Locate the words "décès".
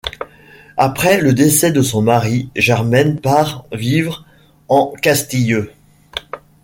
1.35-1.71